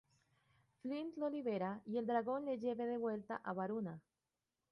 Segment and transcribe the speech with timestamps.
[0.81, 4.01] Flint lo libera y el dragón le lleve de vuelta a Varuna.